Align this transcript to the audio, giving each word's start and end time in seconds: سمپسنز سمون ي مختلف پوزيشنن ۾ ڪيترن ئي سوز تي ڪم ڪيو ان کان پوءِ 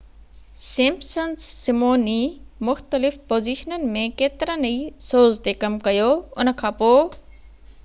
سمپسنز 0.67 1.43
سمون 1.65 2.05
ي 2.13 2.23
مختلف 2.69 3.19
پوزيشنن 3.33 3.85
۾ 3.99 4.07
ڪيترن 4.23 4.67
ئي 4.73 4.81
سوز 5.11 5.41
تي 5.49 5.57
ڪم 5.65 5.79
ڪيو 5.89 6.11
ان 6.17 6.57
کان 6.63 6.77
پوءِ 6.83 7.01